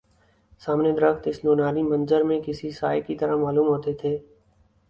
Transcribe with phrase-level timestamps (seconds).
[0.61, 4.17] سامنے درخت اس نورانی منظر میں کسی سائے کی طرح معلوم ہوتے تھے